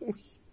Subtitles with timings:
[0.00, 0.43] Uy.